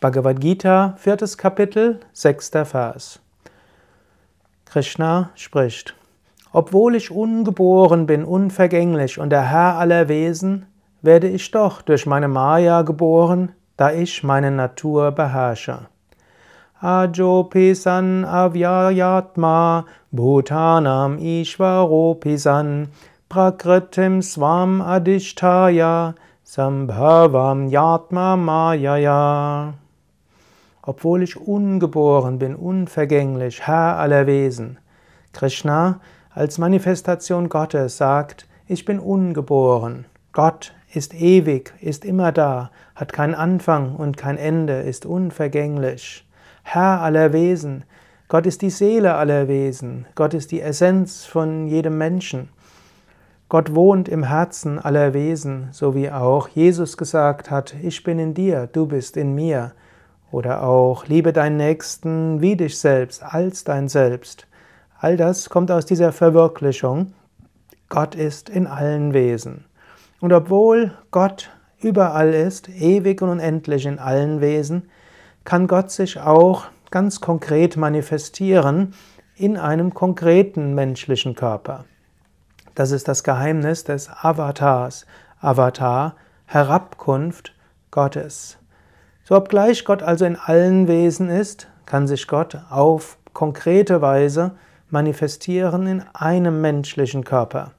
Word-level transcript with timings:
Bhagavad 0.00 0.40
Gita, 0.40 0.94
viertes 0.96 1.36
Kapitel, 1.36 1.98
sechster 2.12 2.64
Vers. 2.64 3.18
Krishna 4.64 5.30
spricht, 5.34 5.96
obwohl 6.52 6.94
ich 6.94 7.10
ungeboren 7.10 8.06
bin, 8.06 8.22
unvergänglich 8.22 9.18
und 9.18 9.30
der 9.30 9.50
Herr 9.50 9.74
aller 9.74 10.06
Wesen, 10.06 10.66
werde 11.02 11.26
ich 11.26 11.50
doch 11.50 11.82
durch 11.82 12.06
meine 12.06 12.28
Maya 12.28 12.82
geboren, 12.82 13.50
da 13.76 13.90
ich 13.90 14.22
meine 14.22 14.52
Natur 14.52 15.10
beherrsche. 15.10 15.88
Ajopisan 16.80 18.24
avyayatma 18.24 19.84
bhutanam 20.12 21.18
ishvaropisan 21.18 22.86
prakritim 23.28 24.22
swam 24.22 24.80
adishtaya 24.80 26.14
sambhavam 26.44 27.68
yatma 27.68 28.36
mayaya 28.36 29.74
obwohl 30.88 31.22
ich 31.22 31.38
ungeboren 31.38 32.38
bin, 32.38 32.56
unvergänglich, 32.56 33.66
Herr 33.66 33.98
aller 33.98 34.26
Wesen. 34.26 34.78
Krishna 35.34 36.00
als 36.30 36.56
Manifestation 36.56 37.50
Gottes 37.50 37.98
sagt, 37.98 38.46
ich 38.66 38.86
bin 38.86 38.98
ungeboren. 38.98 40.06
Gott 40.32 40.72
ist 40.94 41.12
ewig, 41.12 41.74
ist 41.82 42.06
immer 42.06 42.32
da, 42.32 42.70
hat 42.94 43.12
keinen 43.12 43.34
Anfang 43.34 43.96
und 43.96 44.16
kein 44.16 44.38
Ende, 44.38 44.80
ist 44.80 45.04
unvergänglich. 45.04 46.26
Herr 46.62 47.02
aller 47.02 47.34
Wesen. 47.34 47.84
Gott 48.28 48.46
ist 48.46 48.62
die 48.62 48.70
Seele 48.70 49.14
aller 49.16 49.46
Wesen. 49.46 50.06
Gott 50.14 50.32
ist 50.32 50.52
die 50.52 50.62
Essenz 50.62 51.26
von 51.26 51.66
jedem 51.66 51.98
Menschen. 51.98 52.48
Gott 53.50 53.74
wohnt 53.74 54.08
im 54.08 54.22
Herzen 54.24 54.78
aller 54.78 55.12
Wesen, 55.12 55.68
so 55.70 55.94
wie 55.94 56.10
auch 56.10 56.48
Jesus 56.48 56.96
gesagt 56.96 57.50
hat, 57.50 57.74
ich 57.82 58.02
bin 58.04 58.18
in 58.18 58.32
dir, 58.32 58.66
du 58.72 58.86
bist 58.86 59.18
in 59.18 59.34
mir. 59.34 59.72
Oder 60.30 60.62
auch, 60.62 61.06
liebe 61.06 61.32
deinen 61.32 61.56
Nächsten 61.56 62.40
wie 62.40 62.56
dich 62.56 62.78
selbst, 62.78 63.22
als 63.22 63.64
dein 63.64 63.88
Selbst. 63.88 64.46
All 64.98 65.16
das 65.16 65.48
kommt 65.48 65.70
aus 65.70 65.86
dieser 65.86 66.12
Verwirklichung. 66.12 67.14
Gott 67.88 68.14
ist 68.14 68.50
in 68.50 68.66
allen 68.66 69.14
Wesen. 69.14 69.64
Und 70.20 70.32
obwohl 70.32 70.92
Gott 71.10 71.50
überall 71.80 72.34
ist, 72.34 72.68
ewig 72.68 73.22
und 73.22 73.30
unendlich 73.30 73.86
in 73.86 73.98
allen 73.98 74.40
Wesen, 74.40 74.90
kann 75.44 75.66
Gott 75.66 75.90
sich 75.90 76.20
auch 76.20 76.66
ganz 76.90 77.20
konkret 77.20 77.76
manifestieren 77.76 78.94
in 79.36 79.56
einem 79.56 79.94
konkreten 79.94 80.74
menschlichen 80.74 81.34
Körper. 81.34 81.84
Das 82.74 82.90
ist 82.90 83.08
das 83.08 83.24
Geheimnis 83.24 83.84
des 83.84 84.10
Avatars. 84.10 85.06
Avatar, 85.40 86.16
Herabkunft 86.46 87.54
Gottes. 87.92 88.57
So 89.28 89.36
obgleich 89.36 89.84
Gott 89.84 90.02
also 90.02 90.24
in 90.24 90.36
allen 90.36 90.88
Wesen 90.88 91.28
ist, 91.28 91.68
kann 91.84 92.06
sich 92.06 92.28
Gott 92.28 92.56
auf 92.70 93.18
konkrete 93.34 94.00
Weise 94.00 94.52
manifestieren 94.88 95.86
in 95.86 96.02
einem 96.14 96.62
menschlichen 96.62 97.24
Körper. 97.24 97.72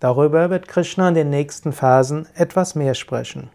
Darüber 0.00 0.48
wird 0.48 0.66
Krishna 0.66 1.10
in 1.10 1.14
den 1.14 1.28
nächsten 1.28 1.74
Phasen 1.74 2.26
etwas 2.34 2.74
mehr 2.74 2.94
sprechen. 2.94 3.50